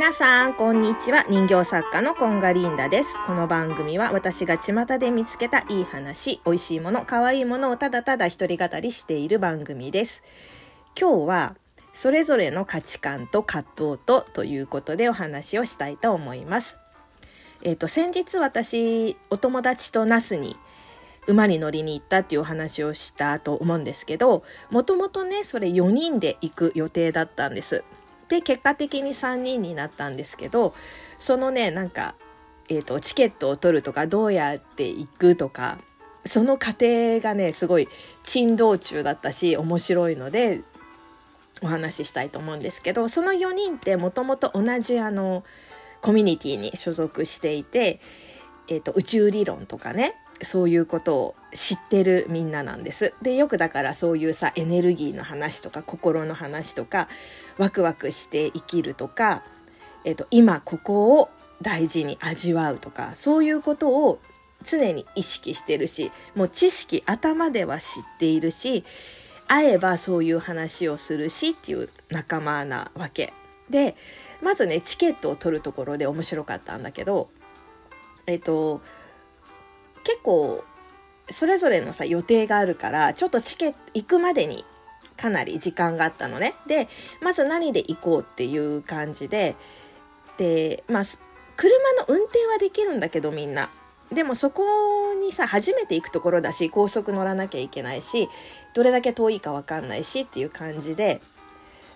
[0.00, 1.26] 皆さん、こんにちは。
[1.28, 3.18] 人形作家のコンガリンダです。
[3.26, 10.22] この番組は私が巷で見つけたいい話、美味しいもの、可愛いものをただただ一人語りしている番組です。
[10.98, 11.56] 今日は、
[11.92, 16.78] それぞれの価値観と葛藤とということでお話をしたいと思います。
[17.62, 20.56] えっ、ー、と、先日私、お友達と那須に
[21.26, 27.84] 馬に乗りに行ったっていうお話をしたと思うんですけど、もともとね、それ4人で行く予定だったんです。
[28.30, 30.72] で結果的に3人になったんですけど
[31.18, 32.14] そのねなんか、
[32.68, 35.78] えーと、チケットを取るとかどうやって行くとか
[36.24, 37.88] その過程がねすごい
[38.24, 40.62] 珍道中だったし面白いので
[41.60, 45.44] お話ししたいと思うんですけどその4人ってもともと同じあの
[46.00, 48.00] コミュニティに所属していて、
[48.68, 53.14] えーと宇宙理論とかねそういうことを知ってるみんななんです。
[53.22, 57.08] でよくだからそういうさエネルギーの話とか心の話とか
[57.58, 59.42] ワクワクして生きるとか、
[60.04, 61.28] えっと、今ここを
[61.62, 64.20] 大事に味わうとかそういうことを
[64.64, 68.84] 常に意識してるしもう知識頭では知っているし
[69.46, 73.32] 会えばそういう話をするしっていう仲間なわけ
[73.68, 73.96] で
[74.42, 77.30] まずねチケットを取るところで面白かったんだけど
[78.26, 78.80] えっと
[80.04, 80.64] 結構
[81.30, 84.64] それぞれのさ予定があるからちょっとチケット行くまでに
[85.16, 86.54] かなり時間があったのね。
[86.66, 86.88] で
[87.20, 89.56] まず何で行こうっていう感じで
[90.38, 91.02] でまあ
[91.56, 93.70] 車の運転はできるんだけどみんな。
[94.10, 98.28] でもそこにさ初めて行くところだし高速乗らなきゃいけないし
[98.74, 101.22] どれだけ遠いか分かんないしっていう感じで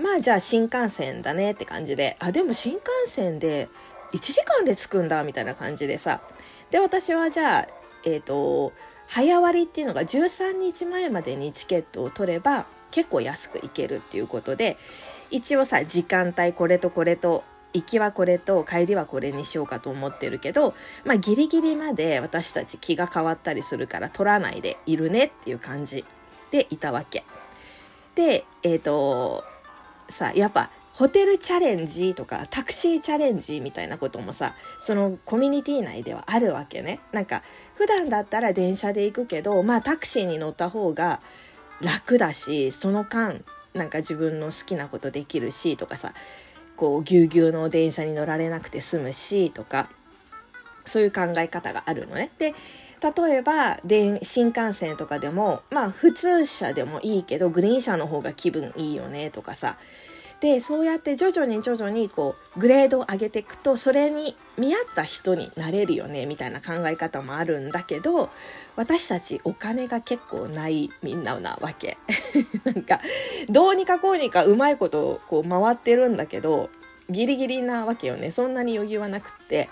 [0.00, 3.68] まあじゃあ新幹線だねって感じであでも新幹線で
[4.12, 6.20] 1時間で着くんだみたいな感じでさ。
[6.70, 7.66] で私はじゃあ
[8.06, 8.72] えっ、ー、と
[9.06, 14.78] 早割っていうのが13日前までにチケットを取れば結構安く行けるっていうことで
[15.30, 20.74] 一応さ時間帯これとこれと行きはこれと帰りはこれにしようかと思ってるけど
[21.04, 26.04] まあギリギリまで私たち気が変わったりするから取らないでいるねっていう感じ
[26.50, 27.24] でいたわけ。
[28.14, 29.44] でえっ、ー、と
[30.08, 37.42] さやっぱホテルチャレンジとかタクシーチャレンジみたいなこともさそのコミュニティ内ではあるわけねなんか
[37.74, 41.20] 普段だったら電車で行くけどまあタクシーに乗った方が
[41.82, 43.42] 楽だしその間
[43.74, 46.14] なんか自分の好きなことできるしとかさ
[46.76, 49.90] こうぎゅうぎゅうの電車に乗られなくて済むしとか
[50.86, 52.30] そういう考え方があるのね。
[52.38, 52.54] で
[53.18, 59.76] 例えばで新幹線とかでもまあ普通車でもいいけどグリーン車の方が気分いいよねとかさ
[60.40, 68.30] でそうやって徐々に徐々にこうグレードを上げていくとそれに見合った人になれるよねみたいな考え方もあるんだけど
[68.76, 71.96] 私たちお金が結構ないみんななわけ。
[72.64, 73.00] なんか
[73.48, 76.70] どうにかこうにかうまいことこう回ってるんだけど
[77.08, 78.30] ギリギリなわけよね。
[78.30, 79.70] そんなに余裕はなくって。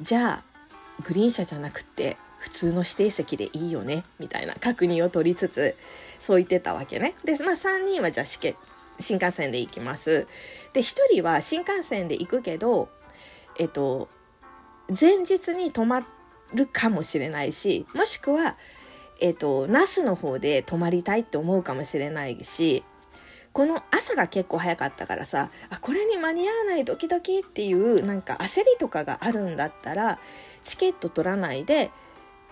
[0.00, 5.76] じゃあグリーン車じゃなくって普通の指定席でいいよねみたいな確認を取りつつ
[6.18, 7.14] そう言ってたわけね。
[7.24, 8.56] でまあ3人はじゃあ試験
[9.00, 10.26] 新幹線で行きます。
[10.72, 12.88] で、1人は新幹線で行くけど、
[13.58, 14.08] えっと、
[14.88, 16.06] 前日に泊ま
[16.52, 18.56] るかもしれないし、もしくは、
[19.20, 22.84] えっと、那須の方で泊まりたいって思うかもしれないし、
[23.52, 30.18] この朝が結構早かったからさ、あ、これに間に合わないドキドキっていうなんか焦りとかがあるんだったら、
[30.64, 31.90] チケット取らないで、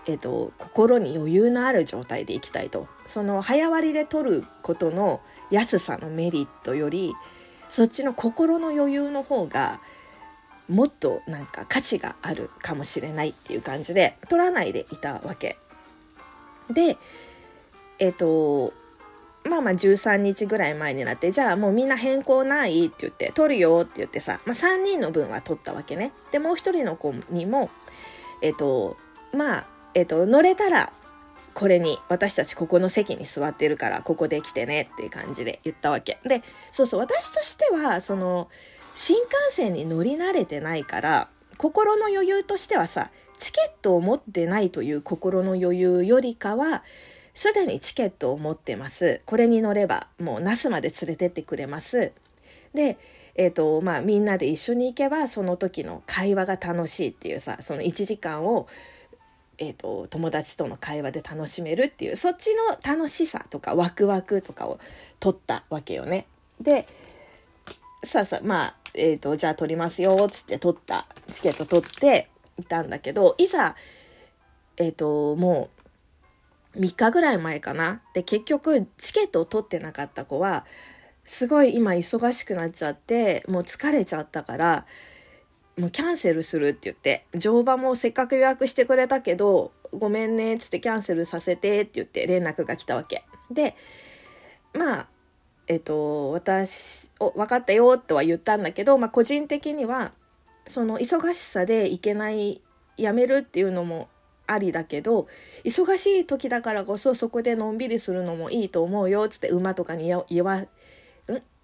[0.05, 2.87] えっと、心に余裕のある状態で行きたいと。
[3.07, 5.21] その早割で取ることの
[5.51, 7.13] 安さのメリットより
[7.69, 9.79] そっちの心の余裕の方が
[10.69, 15.57] もっとなんか価値があるかもしれないっていう感じで取らないでいたわけ。
[16.69, 16.97] で
[17.99, 18.73] えっ、と
[19.43, 26.13] まあまあ13日ぐらい前になってじゃあもうみんな変更ないって言って取るよって言ってさ、まあ、3人の分は取ったわけね。
[26.31, 27.69] でもう一人の子にも
[28.41, 28.97] えっ、と
[29.33, 30.91] まあえっ、と、乗れたら、
[31.53, 36.19] これに、私たちここの席に座ってるから、ここで来てねっていう感じで言ったわけ。
[36.23, 36.41] で、
[36.71, 38.49] そうそう、私としては、その、
[38.95, 46.83] 新幹線に乗り慣れてないから、心の余裕としてはさ、チケットを持ってないという心の余裕よりかは、
[47.33, 49.21] すでにチケットを持ってます。
[49.25, 52.13] これに乗れば、もう那須まで連れてってくれます。
[52.73, 52.97] で、
[53.35, 58.67] えっ、ー、と、まあ、みんなで一緒に行けば、その時の会話が楽しいっていうさ、その1時間を
[59.65, 64.79] えーと、友達との会話で楽しめるっていうそっちの楽しさとかワクワクとかを
[65.19, 66.27] 取ったわけよね。
[66.59, 66.85] で
[68.03, 72.27] さあさあまあ、えーと、じゃあ取りますよっつって取ったチケット取って
[72.59, 73.75] いたんだけどいざ
[74.75, 75.69] えっ、ー、とも
[76.75, 80.65] う3日ぐらい前かなで結局チケットを取ってなかった子は
[81.23, 84.85] すごい今忙しくなっちゃってもう疲れちゃったから
[85.77, 93.23] もうキャンセルするって言って乗馬もせっかく予約してくれたけどごめんねっつってキャンセルさせてって言って連絡が来たわけ。
[93.51, 93.75] で
[94.73, 95.07] まあ
[95.67, 100.11] えっと私お分かったよとは言ったんだけど、まあ、個人的には
[100.67, 102.61] その忙しさで行けない
[102.97, 104.09] やめるっていうのも
[104.45, 105.27] ありだけど
[105.63, 110.65] 忙しい時だからこそそこでのんびりするのもいいと思うよっつって馬とかに言わ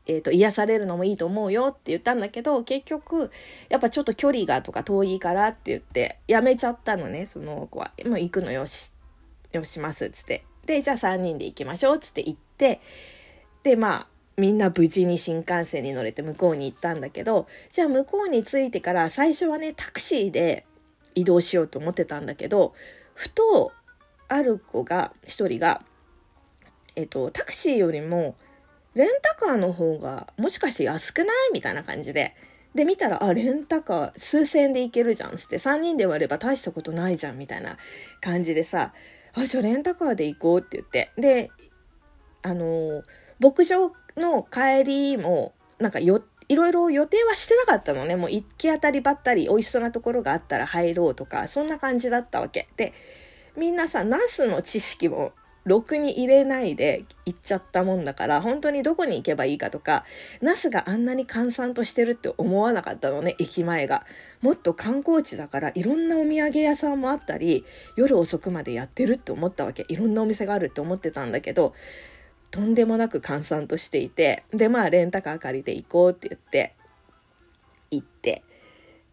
[0.06, 3.32] えーと、癒されるのもいいと思うよって言ったんだけど結局
[3.70, 7.92] やっぱちょっと距離がとか遠いからって言ってやめちゃったのねその子は。
[8.06, 8.92] もう行くのよし
[9.52, 12.82] よしますっつってでじゃあ3人で行きましょうっつって行って
[13.64, 14.08] でまあ
[14.38, 20.66] みんな無事に新幹線に乗れて向こうに行ったんだけどじゃあ向こうに着いてから最初はねタクシーで
[21.16, 22.74] 移動しようと思ってたんだけど
[23.14, 23.74] ふと
[24.30, 25.82] ある子が一人が、
[26.96, 28.36] えっと、タクシーよりも
[28.96, 31.54] レンタカーの方がもしかして安くない？
[31.54, 32.36] みたいな感じで。
[32.76, 37.78] で、見たら、あ、レンタカー数千円で行けるじゃんつって、3人で割れば大したことないじゃんみたいな
[38.22, 38.94] 感じでさ、
[39.34, 41.12] あ、じゃあレンタカーで行こうって言って。
[41.18, 41.50] で、
[42.44, 43.02] あの、
[43.40, 48.16] 牧場の帰りも、なんかよ、いろいろ予定はしてなかったのね。
[48.16, 52.68] もう行き当たりばったり美味しそうなところがあったら入ろうとか、そんな感じだったわけ。
[52.78, 52.94] で、
[53.58, 55.34] みんなさ、ナスの知識も
[55.70, 60.04] ろくに入れないで行っちゃったもんだから本当にどこに行けばいいかとか
[60.42, 64.06] 那須があんなに閑散としてるって思わなかったのね駅前が。
[64.42, 67.66] もっと観光地だからいろんなお土産屋さんもあったり
[67.98, 69.86] 夜遅くまでやってるって思ったわけ。
[69.90, 71.74] いろんなお店があるって思ってたんだけど
[72.52, 76.76] とんでもなく閑散としていてでまあレンタカー借りて行こうって言って
[77.92, 78.44] 行って。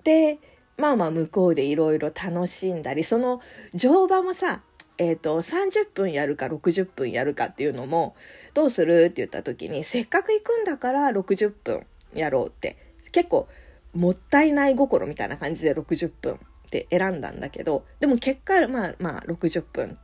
[0.04, 0.38] で
[0.76, 3.40] まあまあ向こうでいろいろ楽しんだりその
[3.74, 4.60] 乗馬もさ
[4.98, 8.16] えーと、30分やるか60分やるかっていうのも
[8.54, 12.76] どうするって言った時にせっかく行くんだから60分やろうって
[13.12, 13.48] 結構
[13.94, 16.38] もったいない心みたいな感じで60分っ
[16.70, 19.98] て選んだんだけどでも結果まあまあ60分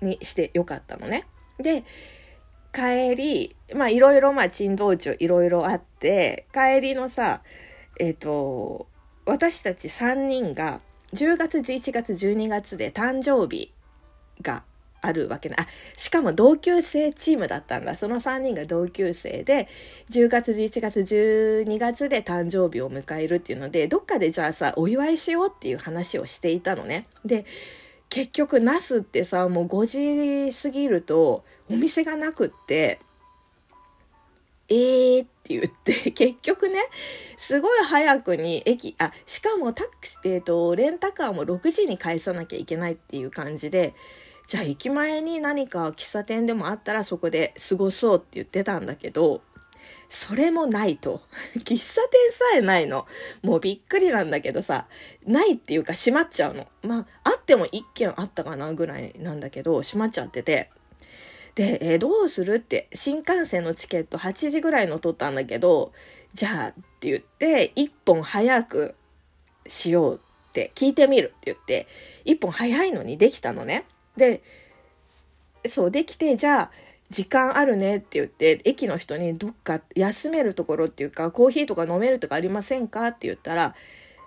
[0.00, 1.26] にしてよかったのね。
[1.58, 1.84] で
[2.72, 7.42] 帰りまあいろいろまあ珍道中いろいろあって帰りのさ
[7.98, 8.88] えっ、ー、と
[9.26, 10.80] 私たち3人が
[11.14, 13.72] 10月11月12月で誕生日
[14.42, 14.64] が
[15.02, 15.66] あるわけなあ
[15.96, 17.96] しかも同級生チームだったんだ。
[17.96, 19.68] その3人が同級生で
[20.10, 27.06] 10月11月12月で誕生日を迎えるっていうのでどっかでじゃあさお祝いしようっていう話をしていたのね。
[27.24, 27.44] で
[28.08, 33.00] 結局ナスってさもう5時過ぎるとお店がなくって
[34.68, 36.78] えーって言って 結局ね
[37.36, 43.94] すごい早くに駅あしかもタクシー、えーとレンタカーも6時に返さなきゃいけないっていう感じで
[44.46, 49.42] じゃあ駅前に何か喫茶店でもあったらそこで過ごそうって言ってたんだけど
[50.08, 51.22] それもないと。
[51.56, 53.06] 喫茶店さえないの。
[53.40, 54.86] もうびっくりなんだけどさ
[55.26, 56.68] ないっていうか閉まっちゃうの。
[56.82, 60.70] まああっても1軒あったかなぐらいなんだけど閉まっちゃってて。
[61.54, 65.92] で、えー、どうするって新幹線のチケット8時ぐらいの取ったんだけど
[66.34, 68.94] じゃあって言って1本早く
[69.66, 71.86] しようって聞いてみるって言って
[72.26, 73.86] 1本早いのにできたのね。
[74.16, 74.42] で、
[75.66, 76.70] そう、できて、じゃあ、
[77.10, 83.08] 時間あるねって言って、駅の人にどっか休めるところっていうか、コーヒーとか飲めるとかありませんか？
[83.08, 83.74] って言ったら、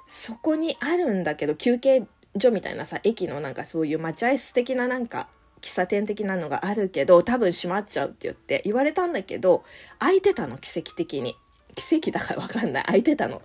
[0.08, 2.06] そこにあるんだけど、休憩
[2.40, 5.30] 所みたいなさ、駅のなんかそういう待合室的ななんか、
[5.62, 9.64] 喫茶店的なのがあるけど、多分閉まっちゃうって言って言われたんだけど、
[9.98, 11.36] 空いてたの、奇跡的に。
[11.74, 12.84] 奇跡だからわかんない。
[12.84, 13.42] 空いてたの。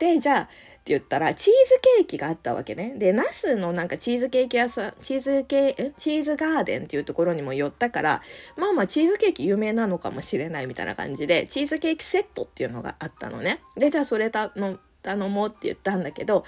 [0.00, 0.48] で、じゃあ、
[0.86, 2.94] 言ったら、チーズケーキがあったわけね。
[2.96, 8.22] で、ナスのなんかチーズケーキ屋さん、チーズケー、チーズガーデンっていうところにも寄ったから、
[8.56, 13.60] まあまあチーズケーキ有名なのかもしれないみたいな感じで、チーズケーキセットっていうのがあったのね。
[13.76, 16.44] で、じゃあそれたの頼もうって言ったんだけど、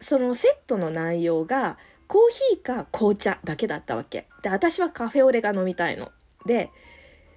[0.00, 4.28] そのセットの内容が、コーヒーか紅茶だけだったわけ。
[4.42, 6.12] で、私はカフェオレが飲みたいの。
[6.44, 6.70] で、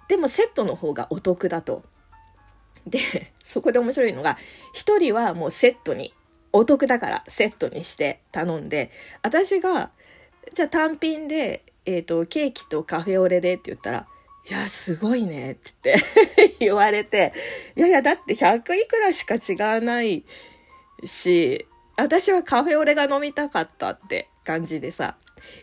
[0.09, 1.83] でもセットの方がお得だと。
[2.85, 4.37] で、そこで面白いのが、
[4.75, 6.13] 1人はもうセットに、
[6.53, 9.91] お得だからセットにして頼んで、私が、
[10.53, 14.07] じゃあ単品で、えっ、ー、と、ケーキとカフェオレでって言ったら、
[14.47, 17.33] いや、すごいねって言って 言われて、
[17.75, 20.23] いやいや、だって100いくらしか違わない
[21.03, 25.17] し、私はカフェオレが飲みたかったって感じでさ、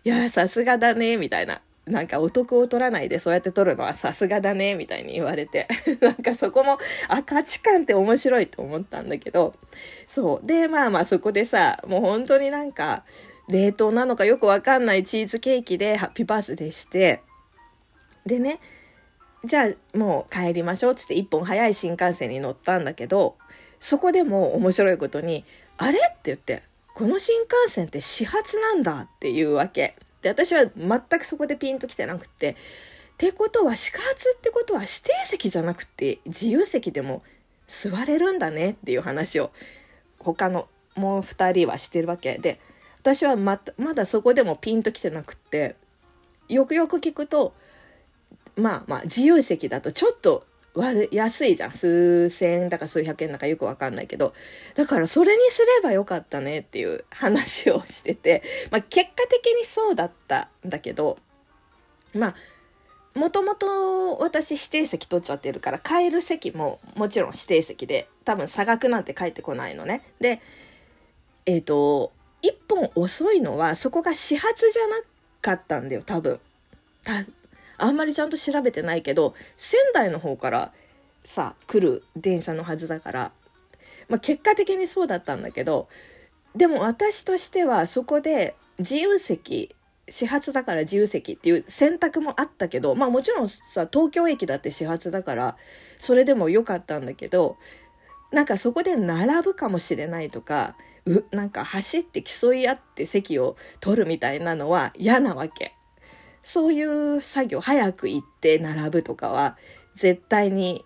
[0.04, 1.62] いや、さすがだね、みたいな。
[1.86, 5.66] なんかお得を取らないでそうやって取るのはさすがだねみたいに言われて。
[6.00, 9.54] なんかそこもあ価値観って面白いと思ったんだけど。
[10.06, 10.46] そう。
[10.46, 13.04] でまあまあそこでさもう本当になんか
[13.48, 17.20] 冷凍なのかよくわかんないチーズケーキでハッピーバースデーして。
[18.24, 18.60] でね
[19.44, 23.36] じゃあもう帰りましょうっつって一本早い新幹線に乗ったんだけど、
[23.80, 25.44] そこでも面白いことに、
[25.78, 25.98] あれ？
[25.98, 26.62] って言って、
[26.94, 29.96] この新幹線って始発なんだっていうわけ。
[30.22, 32.54] で、私は全くそこでピンときてなくて、っ
[33.18, 37.22] てことは、始発ってことは指定席じゃなくて自由席でも
[37.66, 39.50] 座れるんだねっていう話を
[40.18, 42.38] 他のもう2人はしてるわけ。
[42.38, 42.60] で
[43.00, 45.76] 私はままだそこでもピンときてなくって
[46.48, 47.54] よくよく聞くと
[48.56, 54.32] まあまあ自由席だとちょっと悪安いじゃん数千円だか数百円だかよくわかんないけど
[54.74, 61.18] だからそれにすればよかったねっていう話をしてて、 まあ、結果的にそうだったんだけど
[62.14, 62.34] まあ
[63.18, 70.02] もともと私指定席取っちゃってるから買える席ももちろん指定席で多分差額なんて返ってこないのね。
[70.20, 70.40] で
[71.44, 72.12] えっ、ー、と
[72.42, 74.96] 1本遅いのはそこが始発じゃな
[75.42, 76.40] かったんだよ多分。
[77.82, 80.72] あんまりちゃんと調べてないけど仙台の方から
[81.24, 83.32] さ来る電車のはずだから、
[84.08, 85.88] まあ、結果的にそうだったんだけど
[86.54, 89.74] でも私としてはそこで自由席
[90.08, 95.56] 始発だから自由席っていう選択もあったけどまあもちろんさ東京駅だって始発だから
[95.98, 97.56] それでも良かったんだけど
[98.30, 100.74] なんかそこで並ぶかもしれないとか
[101.06, 105.74] うなんか走って競い合って席を取るみたいなのは嫌なわけ。
[106.42, 109.56] そういう作業早く行って並ぶとかは
[109.94, 110.84] 絶対に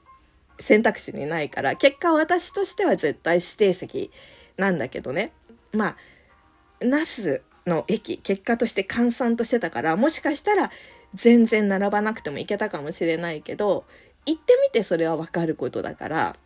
[0.59, 4.11] 選択肢にないから結果私としては絶対指定席
[4.57, 5.33] なんだけどね
[5.73, 5.97] まあ
[6.81, 10.71] 那須の駅結果として閑散としてたからもしかしたら
[11.15, 13.85] 全然並ばなくても行けたかもしれないけど
[14.25, 16.37] 行ってみてそれは分かることだから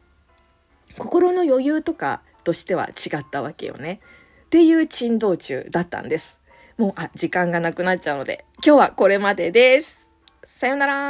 [0.98, 4.00] 心の余裕とかとしては違ったわけよね。
[4.46, 6.39] っていう珍道中だったんです。
[6.80, 10.08] もう、あ、時間がなくなっちゃうので、今日はこれまでです。
[10.44, 11.08] さよなら。